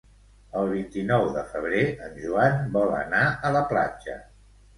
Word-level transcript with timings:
El 0.61 0.69
vint-i-nou 0.69 1.25
de 1.35 1.43
febrer 1.51 1.83
en 2.07 2.17
Joan 2.23 2.59
vol 2.79 2.95
anar 3.01 3.21
a 3.29 3.53
la 3.59 3.63
platja. 3.75 4.19